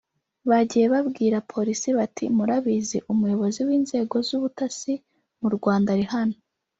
Bagiye 0.49 0.85
babwira 0.93 1.37
Polisi 1.53 1.89
bati 1.97 2.25
‘murabizi 2.37 2.97
umuyobozi 3.11 3.59
w’inzego 3.67 4.15
z’ubutasi 4.27 4.93
mu 5.41 5.49
Rwanda 5.55 5.89
ari 5.95 6.05
hano 6.13 6.35